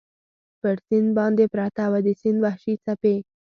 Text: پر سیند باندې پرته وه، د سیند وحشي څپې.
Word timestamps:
پر 0.61 0.75
سیند 0.87 1.09
باندې 1.17 1.45
پرته 1.53 1.83
وه، 1.91 1.99
د 2.05 2.07
سیند 2.21 2.39
وحشي 2.45 2.75
څپې. 2.83 3.15